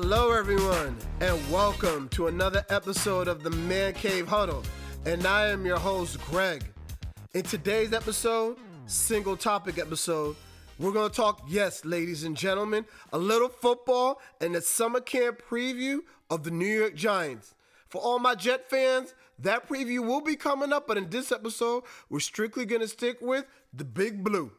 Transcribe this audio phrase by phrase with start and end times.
[0.00, 4.62] Hello, everyone, and welcome to another episode of the Man Cave Huddle.
[5.04, 6.62] And I am your host, Greg.
[7.34, 10.36] In today's episode, single topic episode,
[10.78, 15.42] we're going to talk, yes, ladies and gentlemen, a little football and the summer camp
[15.50, 15.98] preview
[16.30, 17.56] of the New York Giants.
[17.88, 21.82] For all my Jet fans, that preview will be coming up, but in this episode,
[22.08, 24.52] we're strictly going to stick with the Big Blue.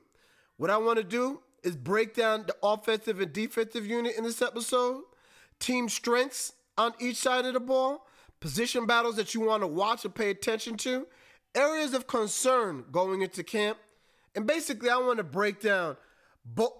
[0.57, 4.41] What I want to do is break down the offensive and defensive unit in this
[4.41, 5.03] episode,
[5.59, 8.07] team strengths on each side of the ball,
[8.39, 11.05] position battles that you want to watch and pay attention to,
[11.55, 13.77] areas of concern going into camp,
[14.35, 15.97] and basically I want to break down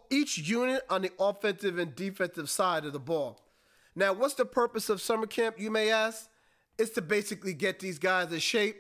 [0.10, 3.42] each unit on the offensive and defensive side of the ball.
[3.96, 6.30] Now, what's the purpose of summer camp, you may ask?
[6.78, 8.78] It's to basically get these guys in shape,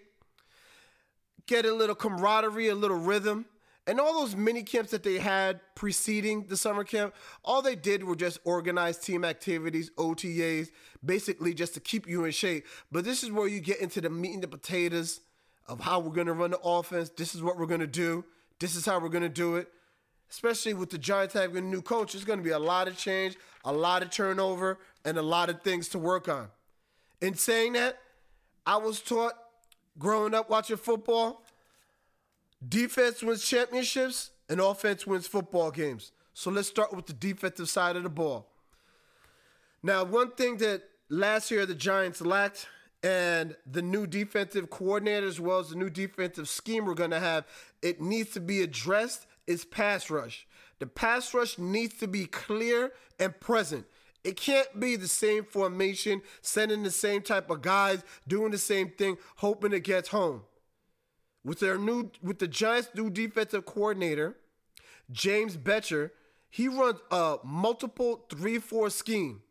[1.45, 3.45] get a little camaraderie, a little rhythm,
[3.89, 7.11] and all those mini camps that they had preceding the summer camp,
[7.43, 10.69] all they did were just organize team activities, OTAs,
[11.03, 12.67] basically just to keep you in shape.
[12.91, 15.21] But this is where you get into the meat and the potatoes
[15.67, 17.09] of how we're going to run the offense.
[17.09, 18.23] This is what we're going to do.
[18.59, 19.67] This is how we're going to do it.
[20.29, 22.95] Especially with the Giants having a new coach, there's going to be a lot of
[22.95, 26.49] change, a lot of turnover, and a lot of things to work on.
[27.21, 27.97] In saying that,
[28.67, 29.33] I was taught
[29.97, 31.43] growing up watching football
[32.67, 36.11] Defense wins championships and offense wins football games.
[36.33, 38.47] So let's start with the defensive side of the ball.
[39.81, 42.67] Now, one thing that last year the Giants lacked,
[43.01, 47.19] and the new defensive coordinator as well as the new defensive scheme we're going to
[47.19, 47.45] have,
[47.81, 50.45] it needs to be addressed, is pass rush.
[50.79, 53.85] The pass rush needs to be clear and present.
[54.23, 58.89] It can't be the same formation, sending the same type of guys, doing the same
[58.89, 60.41] thing, hoping it gets home
[61.43, 64.35] with their new with the Giants' new defensive coordinator,
[65.11, 66.11] James Bettcher,
[66.49, 69.41] he runs a multiple three-four scheme.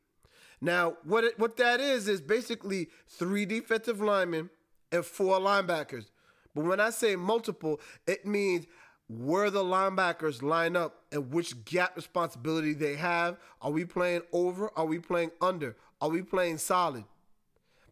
[0.60, 4.50] Now, what it, what that is is basically three defensive linemen
[4.90, 6.06] and four linebackers.
[6.54, 8.66] But when I say multiple, it means
[9.08, 13.38] where the linebackers line up and which gap responsibility they have.
[13.62, 14.70] Are we playing over?
[14.76, 15.76] Are we playing under?
[16.00, 17.04] Are we playing solid?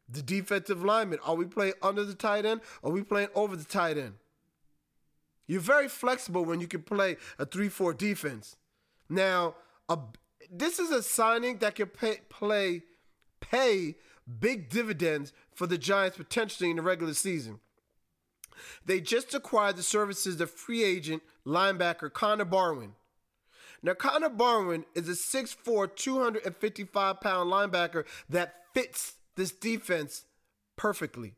[0.08, 1.18] The defensive lineman.
[1.24, 2.60] Are we playing under the tight end?
[2.82, 4.14] Or are we playing over the tight end?
[5.46, 8.56] You're very flexible when you can play a 3 4 defense.
[9.08, 9.54] Now,
[9.88, 9.98] a,
[10.50, 12.82] this is a signing that can pay, play,
[13.40, 13.96] pay
[14.40, 17.60] big dividends for the Giants potentially in the regular season.
[18.84, 22.92] They just acquired the services of free agent linebacker Connor Barwin.
[23.82, 30.24] Now, Connor Barwin is a 6'4, 255 pound linebacker that fits this defense
[30.76, 31.34] perfectly.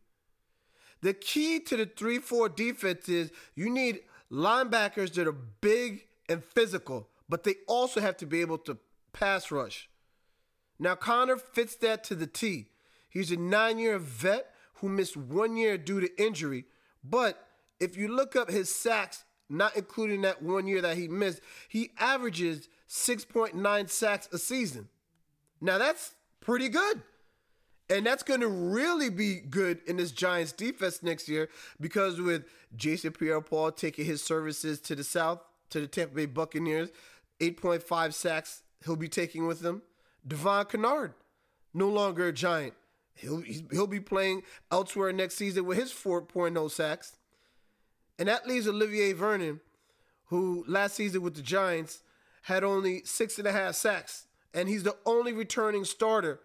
[1.02, 4.00] The key to the 3 4 defense is you need
[4.32, 8.78] linebackers that are big and physical, but they also have to be able to
[9.12, 9.88] pass rush.
[10.78, 12.66] Now, Connor fits that to the T.
[13.08, 16.64] He's a nine year vet who missed one year due to injury,
[17.02, 17.46] but
[17.80, 21.90] if you look up his sacks, not including that one year that he missed, he
[21.98, 24.88] averages 6.9 sacks a season.
[25.60, 27.02] Now, that's pretty good.
[27.90, 31.48] And that's going to really be good in this Giants defense next year
[31.80, 32.44] because with
[32.76, 35.40] Jason Pierre Paul taking his services to the South,
[35.70, 36.90] to the Tampa Bay Buccaneers,
[37.40, 39.82] 8.5 sacks he'll be taking with them.
[40.26, 41.14] Devon Kennard,
[41.72, 42.74] no longer a Giant.
[43.14, 47.16] He'll, he'll be playing elsewhere next season with his 4.0 sacks.
[48.18, 49.60] And that leaves Olivier Vernon,
[50.26, 52.02] who last season with the Giants
[52.42, 54.26] had only six and a half sacks.
[54.54, 56.40] And he's the only returning starter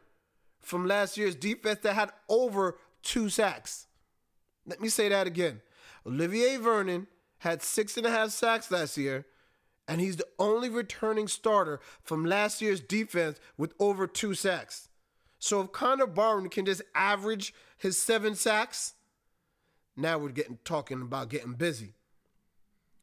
[0.64, 3.88] from last year's defense that had over two sacks.
[4.66, 5.62] Let me say that again.
[6.06, 7.08] Olivier Vernon
[7.40, 9.26] had six and a half sacks last year,
[9.88, 14.88] and he's the only returning starter from last year's defense with over two sacks.
[15.40, 18.94] So if Connor Barwin can just average his seven sacks,
[19.98, 21.94] now we're getting talking about getting busy.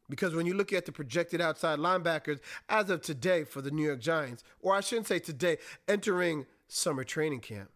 [0.08, 3.84] Because when you look at the projected outside linebackers as of today for the New
[3.84, 7.70] York Giants, or I shouldn't say today, entering summer training camp.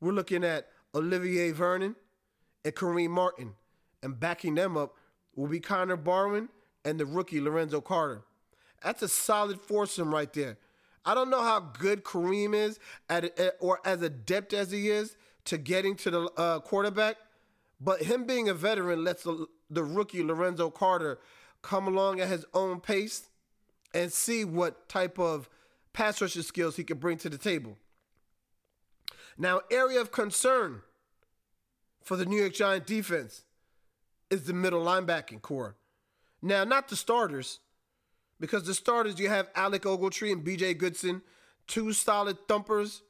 [0.00, 1.96] We're looking at Olivier Vernon
[2.64, 3.54] and Kareem Martin,
[4.02, 4.94] and backing them up
[5.34, 6.48] will be Connor Barwin
[6.84, 8.22] and the rookie Lorenzo Carter.
[8.82, 10.56] That's a solid foursome right there.
[11.04, 12.78] I don't know how good Kareem is
[13.08, 15.16] at, or as adept as he is
[15.46, 17.16] to getting to the uh, quarterback,
[17.80, 21.18] but him being a veteran lets the, the rookie Lorenzo Carter
[21.62, 23.28] come along at his own pace
[23.94, 25.48] and see what type of
[25.92, 27.76] pass rusher skills he can bring to the table.
[29.38, 30.82] Now, area of concern
[32.02, 33.44] for the New York Giant defense
[34.30, 35.76] is the middle linebacking core.
[36.42, 37.60] Now, not the starters,
[38.40, 41.22] because the starters you have Alec Ogletree and BJ Goodson,
[41.66, 43.02] two solid thumpers,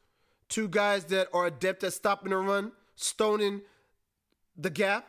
[0.49, 3.63] two guys that are adept at stopping the run, stoning
[4.57, 5.07] the gap,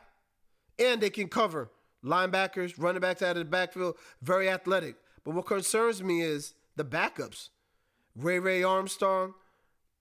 [0.77, 1.69] and they can cover
[2.03, 4.95] linebackers, running backs out of the backfield, very athletic.
[5.23, 7.49] But what concerns me is the backups.
[8.15, 9.33] Ray Ray Armstrong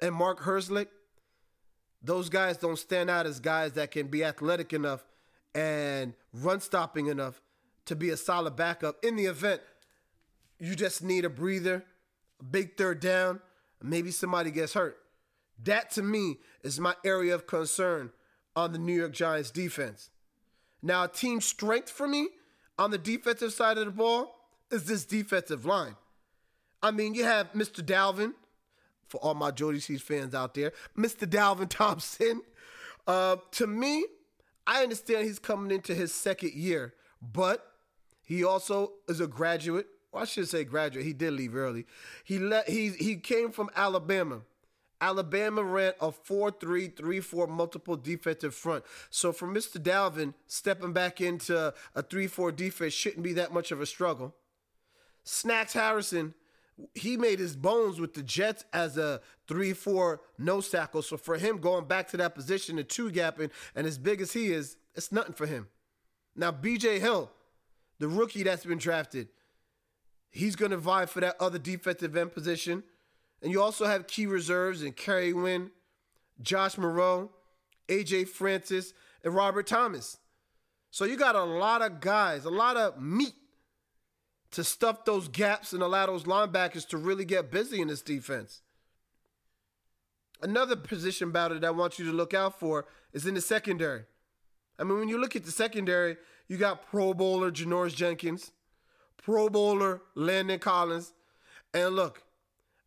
[0.01, 0.89] and Mark Herzlich,
[2.03, 5.05] those guys don't stand out as guys that can be athletic enough
[5.55, 7.41] and run stopping enough
[7.87, 9.61] to be a solid backup in the event
[10.59, 11.85] you just need a breather,
[12.41, 13.41] a big third down,
[13.83, 14.99] maybe somebody gets hurt.
[15.65, 18.11] That to me is my area of concern
[18.57, 20.11] on the New York Giants defense.
[20.83, 22.29] Now, team strength for me
[22.79, 24.35] on the defensive side of the ball
[24.71, 25.97] is this defensive line.
[26.83, 27.83] I mean, you have Mr.
[27.83, 28.35] Dalvin,
[29.09, 31.27] for all my Jodeci's fans out there, Mr.
[31.27, 32.43] Dalvin Thompson.
[33.07, 34.05] Uh, to me,
[34.67, 37.65] I understand he's coming into his second year, but
[38.23, 39.87] he also is a graduate.
[40.13, 41.07] Well, I should say graduate.
[41.07, 41.87] He did leave early.
[42.25, 44.43] He let he he came from Alabama.
[45.01, 48.85] Alabama ran a 4-3-3-4 multiple defensive front.
[49.11, 49.81] So for Mr.
[49.81, 54.35] Dalvin, stepping back into a 3-4 defense shouldn't be that much of a struggle.
[55.23, 56.35] Snacks Harrison,
[56.95, 61.03] he made his bones with the Jets as a 3-4 nose tackle.
[61.03, 64.33] So for him going back to that position and two gapping and as big as
[64.33, 65.69] he is, it's nothing for him.
[66.37, 67.31] Now BJ Hill,
[67.99, 69.29] the rookie that's been drafted,
[70.31, 72.85] he's going to vie for that other defensive end position.
[73.43, 75.71] And you also have key reserves in Kerry Wynn,
[76.41, 77.31] Josh Mauro,
[77.89, 78.93] AJ Francis,
[79.25, 80.19] and Robert Thomas.
[80.91, 83.35] So you got a lot of guys, a lot of meat
[84.51, 88.63] to stuff those gaps and allow those linebackers to really get busy in this defense.
[90.41, 94.05] Another position battle that I want you to look out for is in the secondary.
[94.79, 96.17] I mean, when you look at the secondary,
[96.47, 98.53] you got Pro Bowler Janoris Jenkins,
[99.17, 101.13] Pro Bowler Landon Collins,
[101.75, 102.23] and look,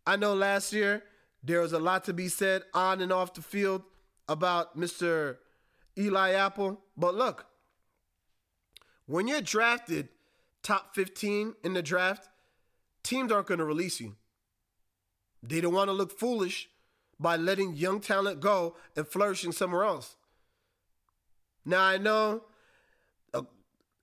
[0.08, 1.04] I know last year
[1.44, 3.84] there was a lot to be said on and off the field
[4.28, 5.38] about Mr.
[5.98, 6.80] Eli Apple.
[6.98, 7.46] But look,
[9.06, 10.10] when you're drafted
[10.64, 12.30] top 15 in the draft,
[13.04, 14.16] teams aren't going to release you.
[15.44, 16.70] They don't want to look foolish
[17.20, 20.16] by letting young talent go and flourishing somewhere else.
[21.66, 22.44] Now, I know
[23.34, 23.44] uh,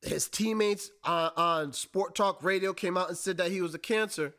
[0.03, 3.79] his teammates on, on Sport Talk Radio came out and said that he was a
[3.79, 4.35] cancer.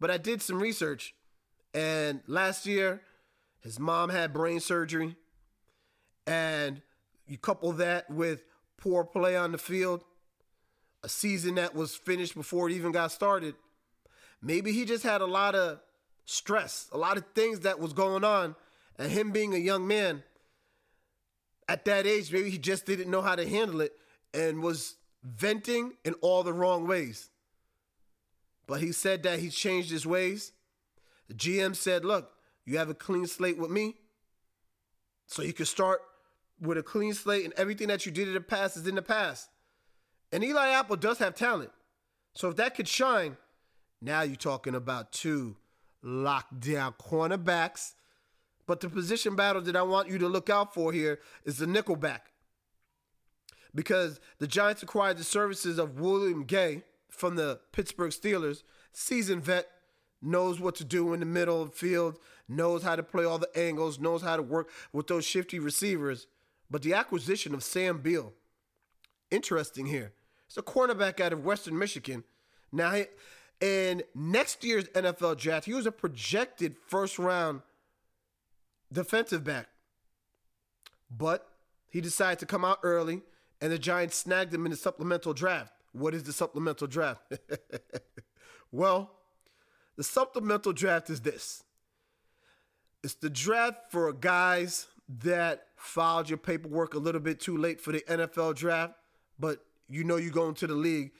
[0.00, 1.14] But I did some research,
[1.72, 3.00] and last year,
[3.62, 5.16] his mom had brain surgery,
[6.26, 6.82] and
[7.26, 8.44] you couple that with
[8.76, 10.04] poor play on the field,
[11.04, 13.54] a season that was finished before it even got started.
[14.40, 15.78] Maybe he just had a lot of
[16.24, 18.56] stress, a lot of things that was going on,
[18.98, 20.22] and him being a young man
[21.68, 23.92] at that age, maybe he just didn't know how to handle it
[24.32, 27.28] and was venting in all the wrong ways.
[28.66, 30.52] But he said that he changed his ways.
[31.28, 32.30] The GM said, Look,
[32.64, 33.96] you have a clean slate with me.
[35.26, 36.00] So you can start
[36.60, 39.02] with a clean slate, and everything that you did in the past is in the
[39.02, 39.48] past.
[40.34, 41.70] And Eli Apple does have talent.
[42.34, 43.36] So if that could shine,
[44.02, 45.54] now you're talking about two
[46.04, 47.94] lockdown cornerbacks.
[48.66, 51.66] But the position battle that I want you to look out for here is the
[51.66, 52.22] nickelback.
[53.72, 59.68] Because the Giants acquired the services of William Gay, from the Pittsburgh Steelers, seasoned vet,
[60.20, 62.18] knows what to do in the middle of the field,
[62.48, 66.26] knows how to play all the angles, knows how to work with those shifty receivers.
[66.68, 68.32] But the acquisition of Sam Beal,
[69.30, 70.12] interesting here.
[70.54, 72.22] It's a cornerback out of Western Michigan.
[72.70, 73.02] Now,
[73.60, 77.62] in next year's NFL draft, he was a projected first round
[78.92, 79.66] defensive back.
[81.10, 81.48] But
[81.90, 83.22] he decided to come out early,
[83.60, 85.72] and the Giants snagged him in the supplemental draft.
[85.90, 87.32] What is the supplemental draft?
[88.70, 89.10] well,
[89.96, 91.64] the supplemental draft is this
[93.02, 97.90] it's the draft for guys that filed your paperwork a little bit too late for
[97.90, 98.94] the NFL draft,
[99.36, 101.12] but you know you go into the league,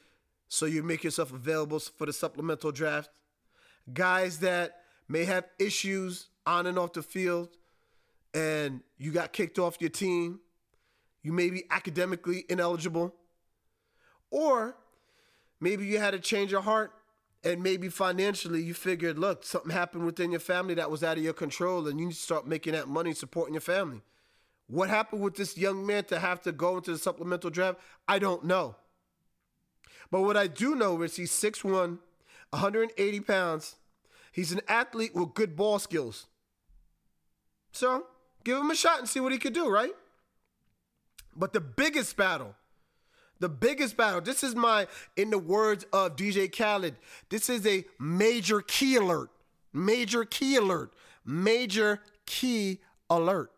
[0.49, 3.11] so you make yourself available for the supplemental draft.
[3.92, 7.49] Guys that may have issues on and off the field,
[8.35, 10.40] and you got kicked off your team.
[11.23, 13.14] You may be academically ineligible.
[14.30, 14.76] Or
[15.61, 16.92] maybe you had a change of heart
[17.44, 21.23] and maybe financially you figured, look, something happened within your family that was out of
[21.23, 24.02] your control and you need to start making that money supporting your family.
[24.66, 27.78] What happened with this young man to have to go into the supplemental draft?
[28.09, 28.76] I don't know.
[30.11, 31.99] But what I do know is he's 6'1,
[32.50, 33.76] 180 pounds.
[34.33, 36.26] He's an athlete with good ball skills.
[37.73, 38.06] So
[38.42, 39.92] give him a shot and see what he could do, right?
[41.37, 42.54] But the biggest battle
[43.40, 44.21] the biggest battle.
[44.21, 46.94] This is my, in the words of DJ Khaled,
[47.28, 49.30] this is a major key alert.
[49.73, 50.94] Major key alert.
[51.25, 52.80] Major key
[53.11, 53.50] alert.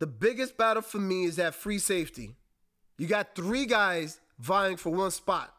[0.00, 2.34] The biggest battle for me is that free safety.
[2.98, 5.54] You got three guys vying for one spot.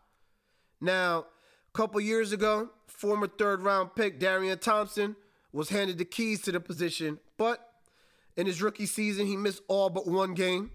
[0.82, 5.16] Now, a couple years ago, former third round pick Darian Thompson
[5.54, 7.70] was handed the keys to the position, but
[8.36, 10.72] in his rookie season, he missed all but one game.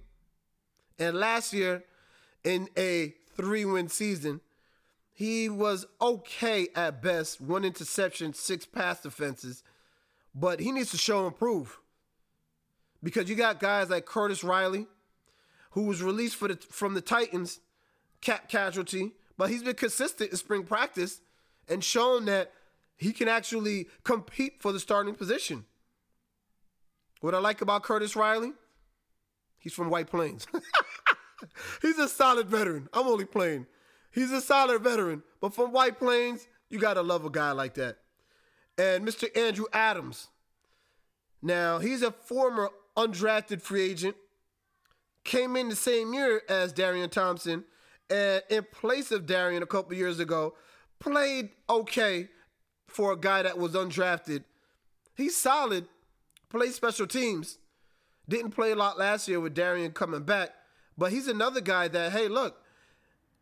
[0.98, 1.84] And last year,
[2.44, 4.40] in a three win season,
[5.12, 9.64] he was okay at best, one interception, six pass defenses,
[10.34, 11.80] but he needs to show and prove.
[13.02, 14.86] Because you got guys like Curtis Riley,
[15.70, 17.60] who was released for the, from the Titans,
[18.20, 21.20] cap casualty, but he's been consistent in spring practice
[21.68, 22.52] and shown that
[22.96, 25.64] he can actually compete for the starting position.
[27.20, 28.52] What I like about Curtis Riley,
[29.58, 30.46] he's from White Plains.
[31.82, 32.88] he's a solid veteran.
[32.92, 33.66] I'm only playing.
[34.10, 35.22] He's a solid veteran.
[35.40, 37.98] But from White Plains, you got to love a guy like that.
[38.78, 39.34] And Mr.
[39.36, 40.28] Andrew Adams.
[41.42, 44.16] Now, he's a former undrafted free agent.
[45.24, 47.64] Came in the same year as Darian Thompson.
[48.08, 50.54] And in place of Darian a couple years ago,
[51.00, 52.28] played okay
[52.86, 54.44] for a guy that was undrafted.
[55.16, 55.86] He's solid,
[56.48, 57.58] plays special teams.
[58.28, 60.50] Didn't play a lot last year with Darian coming back.
[60.98, 62.56] But he's another guy that, hey, look,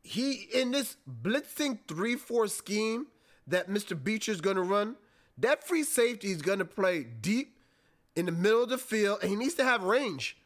[0.02, 3.06] he in this blitzing 3-4 scheme
[3.46, 4.00] that Mr.
[4.00, 4.96] Beecher's going to run,
[5.38, 7.58] that free safety is going to play deep
[8.16, 10.36] in the middle of the field and he needs to have range.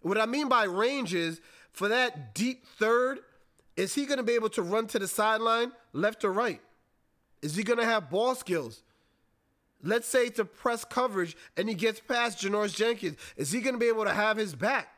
[0.00, 1.40] What I mean by range is
[1.72, 3.20] for that deep third,
[3.76, 6.60] is he going to be able to run to the sideline left or right?
[7.42, 8.82] Is he going to have ball skills?
[9.82, 13.16] Let's say a press coverage and he gets past Janoris Jenkins.
[13.36, 14.88] Is he going to be able to have his back?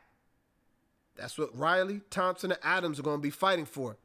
[1.15, 3.97] That's what Riley, Thompson, and Adams are going to be fighting for.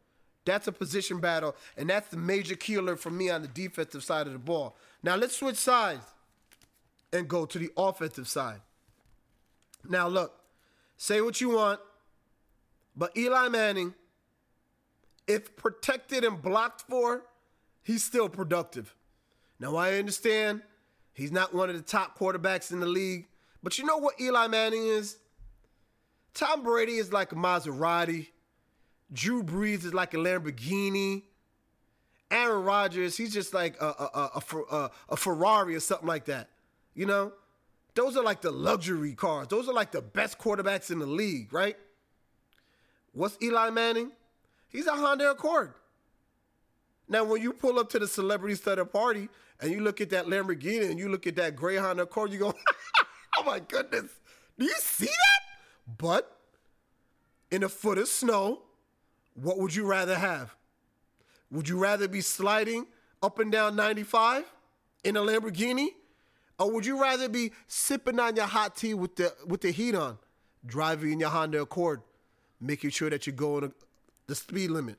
[0.45, 4.05] That's a position battle, and that's the major key alert for me on the defensive
[4.05, 4.77] side of the ball.
[5.03, 6.05] Now let's switch sides
[7.17, 8.61] and go to the offensive side.
[9.89, 10.41] Now look,
[10.97, 11.81] say what you want,
[12.97, 13.95] but Eli Manning,
[15.27, 17.25] if protected and blocked for,
[17.83, 18.95] he's still productive.
[19.59, 20.63] Now I understand
[21.13, 23.27] he's not one of the top quarterbacks in the league,
[23.63, 25.19] but you know what Eli Manning is?
[26.35, 28.29] Tom Brady is like a Maserati.
[29.13, 31.23] Drew Brees is like a Lamborghini.
[32.31, 36.25] Aaron Rodgers, he's just like a, a, a, a, uh, a Ferrari or something like
[36.25, 36.51] that.
[36.97, 37.33] You know?
[37.95, 39.47] Those are like the luxury cars.
[39.49, 41.77] Those are like the best quarterbacks in the league, right?
[43.13, 44.11] What's Eli Manning?
[44.69, 45.73] He's a Honda Accord.
[47.09, 49.29] Now, when you pull up to the celebrity studded party
[49.61, 52.39] and you look at that Lamborghini and you look at that gray Honda Accord, you
[52.39, 52.53] go,
[53.39, 54.11] oh my goodness,
[54.59, 55.97] do you see that?
[55.99, 56.37] But
[57.51, 58.63] in a foot of snow,
[59.35, 60.55] what would you rather have?
[61.51, 62.87] Would you rather be sliding
[63.23, 64.45] up and down 95
[65.05, 65.89] in a Lamborghini?
[66.59, 69.95] Or would you rather be sipping on your hot tea with the with the heat
[69.95, 70.19] on,
[70.65, 72.01] driving in your Honda Accord,
[72.61, 73.73] making sure that you're going
[74.27, 74.97] the speed limit?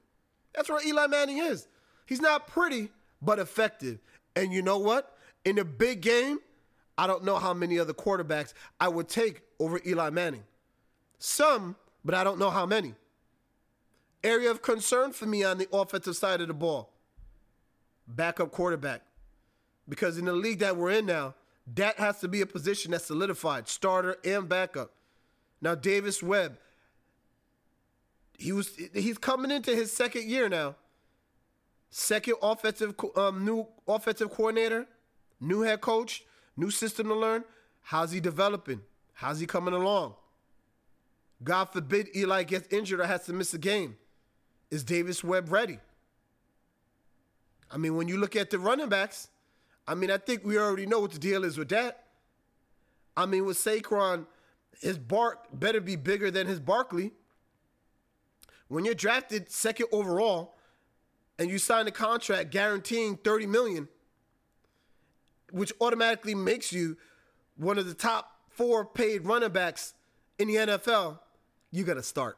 [0.54, 1.68] That's where Eli Manning is.
[2.06, 2.90] He's not pretty,
[3.22, 4.00] but effective.
[4.36, 5.18] And you know what?
[5.46, 6.40] In a big game,
[6.98, 10.44] I don't know how many other quarterbacks I would take over Eli Manning.
[11.20, 12.94] Some, but I don't know how many
[14.24, 16.92] area of concern for me on the offensive side of the ball.
[18.08, 19.02] Backup quarterback.
[19.90, 21.34] Because in the league that we're in now,
[21.76, 24.92] that has to be a position that's solidified, starter and backup.
[25.62, 26.58] Now Davis Webb,
[28.38, 30.76] he was he's coming into his second year now.
[31.90, 34.88] Second offensive um, new offensive coordinator,
[35.40, 36.24] new head coach,
[36.56, 37.44] new system to learn.
[37.82, 38.82] How's he developing?
[39.14, 40.16] How's he coming along?
[41.44, 43.98] God forbid Eli gets injured or has to miss a game.
[44.70, 45.80] Is Davis Webb ready?
[47.72, 49.30] I mean, when you look at the running backs,
[49.88, 52.04] I mean, I think we already know what the deal is with that.
[53.16, 54.26] I mean, with Saquon,
[54.82, 57.12] his bark better be bigger than his Barkley.
[58.68, 60.56] When you're drafted second overall
[61.40, 63.88] and you sign a contract guaranteeing 30 million,
[65.52, 66.98] which automatically makes you
[67.56, 69.94] one of the top four paid running backs
[70.38, 71.20] in the NFL,
[71.72, 72.38] you got to start.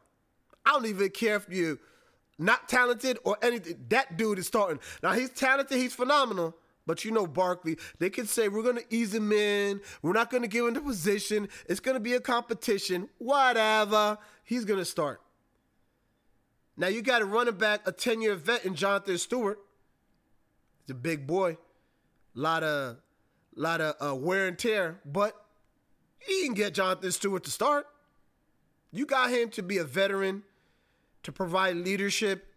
[0.65, 1.79] I don't even care if you
[2.38, 3.86] not talented or anything.
[3.89, 4.79] That dude is starting.
[5.01, 6.56] Now he's talented, he's phenomenal.
[6.89, 10.48] But you know Barkley, they can say we're gonna ease him in, we're not gonna
[10.48, 14.17] give him the position, it's gonna be a competition, whatever.
[14.43, 15.22] He's gonna start.
[16.75, 19.60] Now you got a running back, a 10-year vet in Jonathan Stewart.
[20.81, 21.60] He's a big boy.
[22.36, 22.98] A Lot of
[23.55, 25.46] lot of uh, wear and tear, but
[26.27, 27.86] you can get Jonathan Stewart to start.
[28.91, 30.41] You got him to be a veteran
[31.22, 32.48] to provide leadership.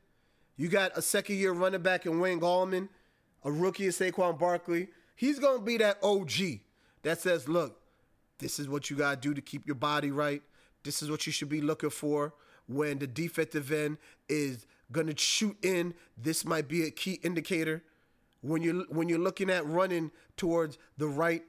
[0.57, 2.89] You got a second year running back in Wayne Gallman,
[3.45, 4.89] a rookie in Saquon Barkley,
[5.23, 6.33] He's going to be that OG
[7.03, 7.81] that says, look,
[8.39, 10.43] this is what you got to do to keep your body right.
[10.83, 12.35] This is what you should be looking for
[12.67, 15.95] when the defensive end is going to shoot in.
[16.17, 17.85] This might be a key indicator.
[18.41, 21.45] When you when you're looking at running towards the right,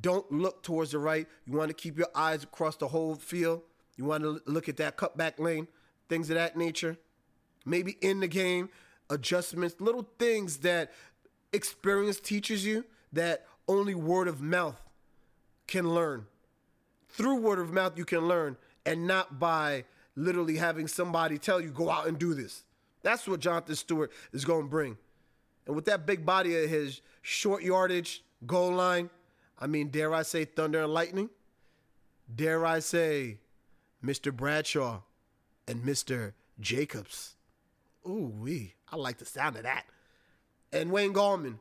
[0.00, 1.26] don't look towards the right.
[1.44, 3.62] You want to keep your eyes across the whole field.
[3.96, 5.66] You want to look at that cutback lane,
[6.08, 6.96] things of that nature.
[7.66, 8.68] Maybe in the game,
[9.10, 10.92] adjustments, little things that
[11.52, 14.80] experience teaches you that only word of mouth
[15.66, 16.26] can learn.
[17.08, 19.84] Through word of mouth, you can learn, and not by
[20.16, 22.64] literally having somebody tell you, go out and do this.
[23.02, 24.98] That's what Jonathan Stewart is going to bring.
[25.66, 29.10] And with that big body of his short yardage, goal line,
[29.58, 31.30] I mean, dare I say thunder and lightning?
[32.34, 33.38] Dare I say
[34.04, 34.34] Mr.
[34.34, 35.00] Bradshaw
[35.66, 36.32] and Mr.
[36.60, 37.36] Jacobs?
[38.06, 38.74] Ooh, wee.
[38.90, 39.84] I like the sound of that.
[40.72, 41.58] And Wayne Gallman,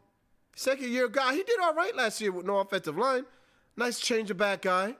[0.55, 1.33] second year guy.
[1.33, 3.25] He did all right last year with no offensive line.
[3.75, 4.95] Nice change of back guy.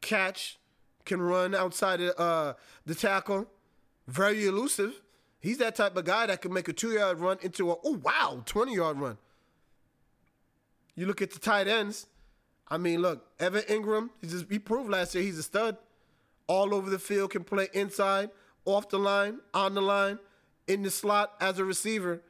[0.00, 0.58] Catch.
[1.04, 2.54] Can run outside of uh,
[2.86, 3.46] the tackle.
[4.06, 5.02] Very elusive.
[5.40, 8.00] He's that type of guy that can make a two yard run into a, oh,
[8.02, 9.18] wow, 20 yard run.
[10.94, 12.06] You look at the tight ends.
[12.68, 14.10] I mean, look, Evan Engram.
[14.20, 15.76] he, just, he proved last year he's a stud.
[16.46, 18.30] All over the field, can play inside,
[18.64, 20.18] off the line, on the line,
[20.66, 22.22] in the slot as a receiver.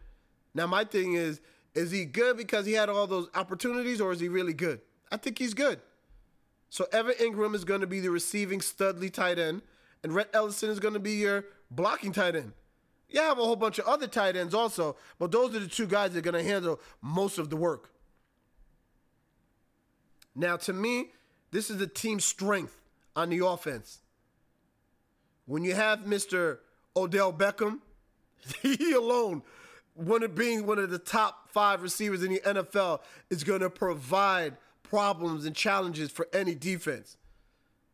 [0.54, 1.40] Now, my thing is,
[1.74, 4.80] is he good because he had all those opportunities, or is he really good?
[5.12, 5.80] I think he's good.
[6.68, 9.62] So Evan Engram is going to be the receiving studly tight end,
[10.02, 12.52] and Rhett Ellison is going to be your blocking tight end.
[13.08, 15.86] You have a whole bunch of other tight ends also, but those are the two
[15.86, 17.90] guys that are going to handle most of the work.
[20.34, 21.10] Now, to me,
[21.50, 22.80] this is the team strength
[23.16, 23.98] on the offense.
[25.46, 26.58] When you have Mr.
[26.96, 27.80] Odell Beckham,
[28.62, 29.42] he alone
[29.94, 33.70] one of being one of the top five receivers in the NFL is going to
[33.70, 37.16] provide problems and challenges for any defense.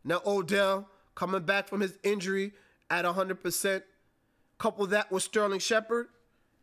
[0.05, 2.53] Now Odell coming back from his injury
[2.91, 3.83] at 100%,
[4.59, 6.09] couple that with Sterling Shepard,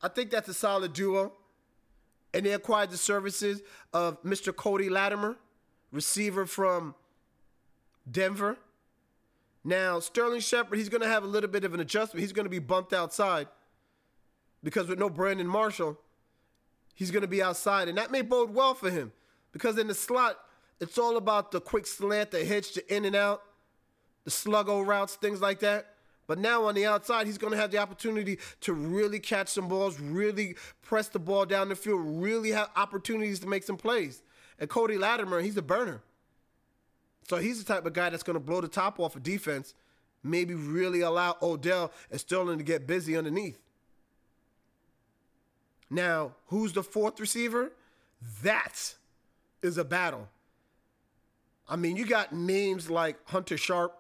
[0.02, 1.34] I think that's a solid duo.
[2.34, 3.62] And they acquired the services
[3.94, 4.56] of Mr.
[4.56, 5.38] Cody Latimer,
[5.92, 6.96] receiver from
[8.10, 8.58] Denver.
[9.64, 12.22] Now, Sterling Shepard, he's going to have a little bit of an adjustment.
[12.22, 13.48] He's going to be bumped outside
[14.64, 16.00] because with no Brandon Marshall,
[16.96, 17.88] he's going to be outside.
[17.88, 19.12] And that may bode well for him
[19.52, 20.40] because in the slot,
[20.80, 23.44] it's all about the quick slant, the hitch, the in and out,
[24.24, 25.88] the sluggo routes, things like that.
[26.26, 29.68] But now on the outside, he's going to have the opportunity to really catch some
[29.68, 34.24] balls, really press the ball down the field, really have opportunities to make some plays.
[34.58, 36.02] And Cody Latimer, he's a burner.
[37.28, 39.74] So he's the type of guy that's going to blow the top off of defense,
[40.24, 43.60] maybe really allow Odell and Sterling to get busy underneath.
[45.90, 47.72] Now, who's the fourth receiver?
[48.42, 48.96] That
[49.62, 50.30] is a battle.
[51.68, 53.98] I mean, you got names like Hunter Sharp,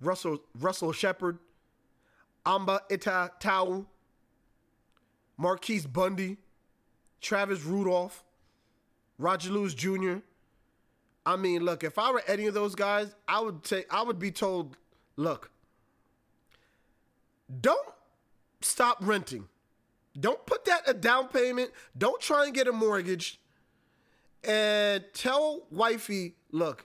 [0.00, 1.38] Russell Russell Shepard,
[2.44, 3.86] Amba Ita Tau,
[5.36, 6.36] Marquis Bundy,
[7.20, 8.24] Travis Rudolph,
[9.18, 10.16] Roger Lewis Jr.
[11.26, 14.18] I mean, look, if I were any of those guys, I would take I would
[14.18, 14.76] be told,
[15.16, 15.50] look,
[17.60, 17.88] don't
[18.60, 19.48] stop renting.
[20.18, 21.70] Don't put that a down payment.
[21.96, 23.40] Don't try and get a mortgage.
[24.44, 26.84] And tell wifey, look,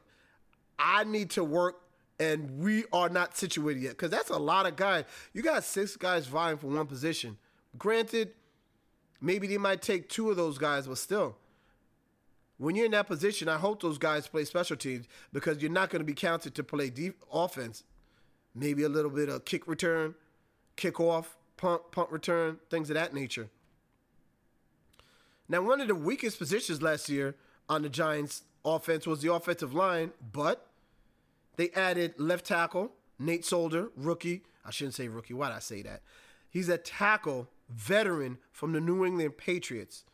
[0.77, 1.81] I need to work
[2.19, 3.91] and we are not situated yet.
[3.91, 5.05] Because that's a lot of guys.
[5.33, 7.37] You got six guys vying for one position.
[7.77, 8.31] Granted,
[9.21, 11.37] maybe they might take two of those guys, but still.
[12.57, 15.89] When you're in that position, I hope those guys play special teams because you're not
[15.89, 17.83] going to be counted to play deep offense.
[18.53, 20.15] Maybe a little bit of kick return,
[20.75, 23.49] kick off, punt, punt return, things of that nature.
[25.49, 27.35] Now, one of the weakest positions last year
[27.67, 30.67] on the Giants offense was the offensive line, but
[31.57, 34.43] they added left tackle, Nate Solder, rookie.
[34.63, 35.33] I shouldn't say rookie.
[35.33, 36.01] Why'd I say that?
[36.49, 40.05] He's a tackle veteran from the New England Patriots.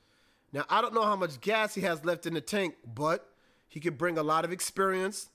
[0.51, 3.29] Now, I don't know how much gas he has left in the tank, but
[3.67, 5.29] he could bring a lot of experience,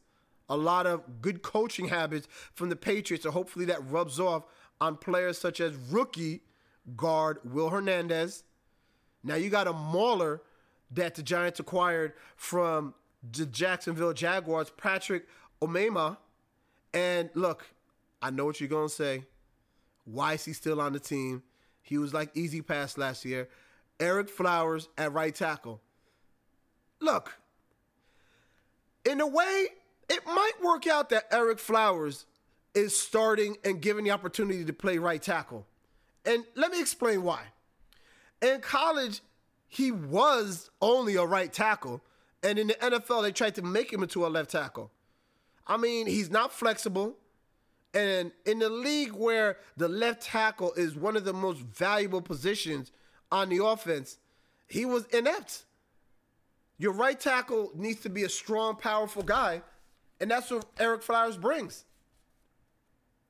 [0.49, 4.45] a lot of good coaching habits from the Patriots, and hopefully that rubs off
[4.81, 6.43] on players such as rookie
[6.97, 8.45] guard Will Hernandez.
[9.23, 10.43] Now you got a mauler
[10.91, 12.95] that the Giants acquired from
[13.33, 15.27] the Jacksonville Jaguars, Patrick
[15.61, 16.17] Omameh.
[16.95, 17.67] And look,
[18.23, 19.25] I know what you're going to say.
[20.05, 21.43] Why is he still on the team?
[21.83, 23.49] He was like easy pass last year.
[23.99, 25.81] Ereck Flowers at right tackle.
[27.01, 27.39] Look,
[29.05, 29.67] in a way,
[30.09, 32.27] it might work out that Ereck Flowers
[32.75, 35.67] is starting and given the opportunity to play right tackle.
[36.25, 37.43] And let me explain why.
[38.43, 39.21] In college,
[39.69, 42.03] he was only a right tackle.
[42.43, 44.91] And in the NFL, they tried to make him into a left tackle.
[45.67, 47.17] I mean, he's not flexible.
[47.93, 52.93] And in the league where the left tackle is one of the most valuable positions
[53.33, 54.19] on the offense,
[54.69, 55.65] he was inept.
[56.79, 59.63] Your right tackle needs to be a strong, powerful guy,
[60.21, 61.85] and that's what Ereck Flowers brings.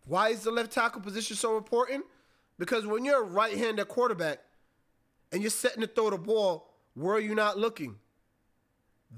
[0.05, 2.05] Why is the left tackle position so important?
[2.59, 4.41] Because when you're a right-handed quarterback
[5.33, 7.97] and you're setting to throw the ball, where are you not looking?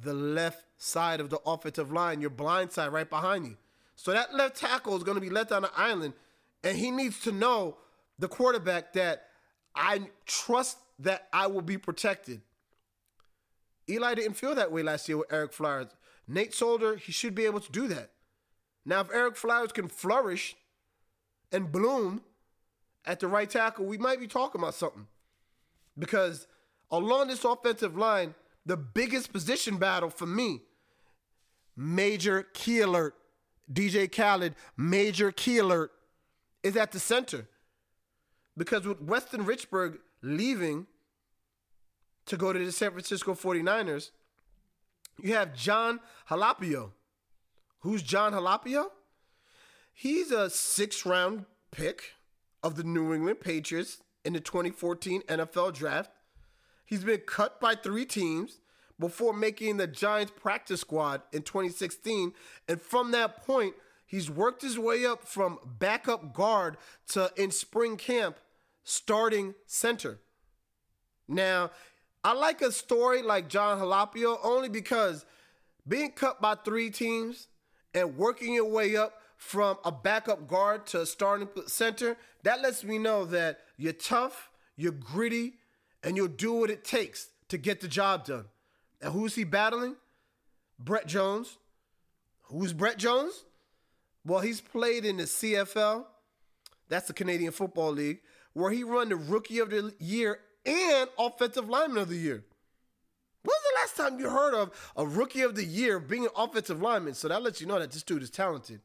[0.03, 3.57] The left side of the offensive line, your blind side right behind you.
[3.97, 6.15] So that left tackle is going to be left on the island,
[6.63, 7.77] and he needs to know
[8.19, 9.29] the quarterback that
[9.75, 12.43] I trust that I will be protected.
[13.89, 15.89] Eli didn't feel that way last year with Ereck Flowers.
[16.29, 18.11] Nate Solder, he should be able to do that.
[18.85, 20.57] Now, if Ereck Flowers can flourish
[21.53, 22.23] and bloom
[23.05, 25.07] at the right tackle, we might be talking about something.
[25.99, 26.47] Because
[26.91, 28.35] along this offensive line,
[28.65, 30.63] the biggest position battle for me,
[31.77, 33.15] major key alert,
[33.73, 35.91] DJ Khaled, major key alert,
[36.63, 37.49] is at the center.
[38.57, 40.87] Because with Weston Richburg leaving
[42.27, 44.11] to go to the San Francisco 49ers,
[45.21, 46.93] you have Jon Halapio.
[47.81, 48.87] Who's Jon Halapio?
[49.93, 52.15] He's a six round pick
[52.63, 56.11] of the New England Patriots in the 2014 NFL Draft.
[56.85, 58.61] He's been cut by three teams
[58.99, 62.33] before making the Giants practice squad in 2016.
[62.69, 63.75] And from that point,
[64.07, 66.77] he's worked his way up from backup guard
[67.09, 68.37] to in spring camp
[68.85, 70.21] starting center.
[71.29, 71.71] Now,
[72.25, 75.25] I like a story like Jon Halapio only because
[75.87, 77.49] being cut by three teams
[77.95, 82.85] and working your way up from a backup guard to a starting center, that lets
[82.85, 85.55] me know that you're tough, you're gritty,
[86.03, 88.45] and you'll do what it takes to get the job done.
[89.03, 89.97] And who's he battling?
[90.79, 91.59] Brett Jones.
[92.45, 93.45] Who's Brett Jones?
[94.25, 96.07] Well, he's played in the CFL.
[96.89, 98.21] That's the Canadian Football League,
[98.53, 102.45] where he won the Rookie of the Year and Offensive Lineman of the Year.
[103.43, 106.31] When was the last time you heard of a Rookie of the Year being an
[106.37, 107.15] offensive lineman?
[107.15, 108.81] So that lets you know that this dude is talented.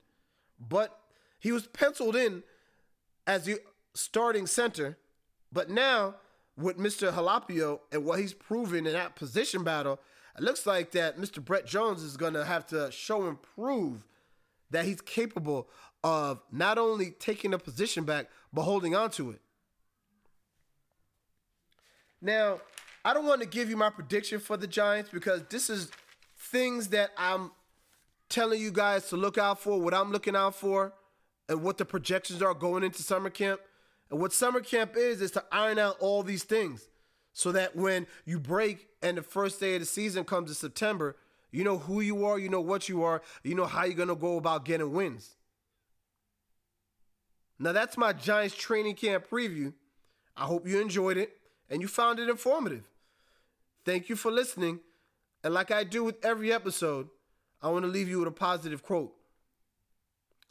[0.59, 0.97] But
[1.39, 2.43] he was penciled in
[3.25, 3.61] as the
[3.93, 4.97] starting center.
[5.51, 6.15] But now,
[6.57, 7.13] with Mr.
[7.13, 9.99] Halapio and what he's proven in that position battle,
[10.37, 11.43] it looks like that Mr.
[11.43, 14.05] Brett Jones is going to have to show and prove
[14.71, 15.67] that he's capable
[16.03, 19.41] of not only taking the position back, but holding on to it.
[22.21, 22.61] Now,
[23.05, 25.91] I don't want to give you my prediction for the Giants because this is
[26.37, 27.51] things that I'm
[28.29, 30.93] telling you guys to look out for, what I'm looking out for,
[31.49, 33.61] and what the projections are going into summer camp.
[34.09, 36.89] And what summer camp is, is to iron out all these things
[37.33, 41.15] so that when you break and the first day of the season comes in September,
[41.51, 44.07] you know who you are, you know what you are, you know how you're going
[44.07, 45.35] to go about getting wins.
[47.59, 49.73] Now, that's my Giants training camp preview.
[50.35, 51.31] I hope you enjoyed it
[51.69, 52.83] and you found it informative.
[53.85, 54.79] Thank you for listening.
[55.43, 57.07] And like I do with every episode,
[57.61, 59.13] I want to leave you with a positive quote.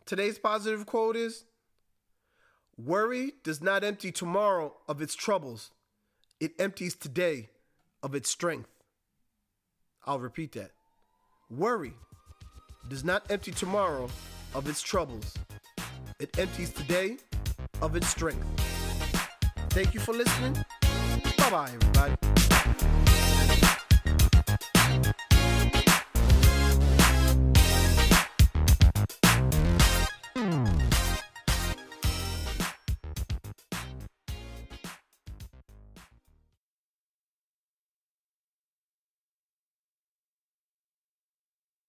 [0.05, 1.45] Today's positive quote is
[2.77, 5.71] Worry does not empty tomorrow of its troubles,
[6.41, 7.49] it empties today
[8.03, 8.69] of its strength.
[10.05, 10.73] I'll repeat that.
[11.51, 11.95] Worry
[12.89, 14.09] does not empty tomorrow
[14.55, 15.35] of its troubles,
[16.21, 17.19] it empties today
[17.83, 18.45] of its strength.
[19.71, 20.55] Thank you for listening.
[21.39, 22.16] Bye bye, everybody.